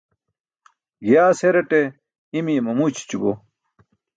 [1.05, 1.79] Giyaas heraṭe
[2.37, 3.31] imiye mamu ićʰićubo.